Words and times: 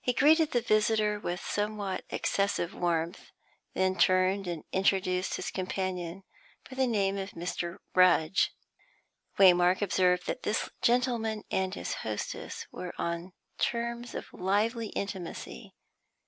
He 0.00 0.12
greeted 0.12 0.52
the 0.52 0.60
visitor 0.60 1.18
with 1.18 1.40
somewhat 1.40 2.04
excessive 2.08 2.72
warmth, 2.72 3.32
then 3.74 3.96
turned 3.96 4.46
and 4.46 4.62
introduced 4.70 5.34
his 5.34 5.50
companion, 5.50 6.22
by 6.70 6.76
the 6.76 6.86
name 6.86 7.18
of 7.18 7.32
Mr. 7.32 7.78
Rudge. 7.92 8.52
Waymark 9.40 9.82
observed 9.82 10.28
that 10.28 10.44
this 10.44 10.70
gentleman 10.82 11.42
and 11.50 11.74
his 11.74 11.94
hostess 12.06 12.68
were 12.70 12.94
on 12.96 13.32
terms 13.58 14.14
of 14.14 14.32
lively 14.32 14.90
intimacy. 14.90 15.74